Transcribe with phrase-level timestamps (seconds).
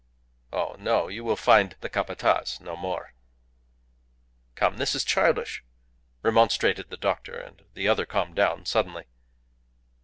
[0.51, 1.09] Oh, no!
[1.09, 3.13] You will find the Capataz no more."
[4.55, 5.63] "Come, this is childish!"
[6.23, 9.03] remonstrated the doctor; and the other calmed down suddenly.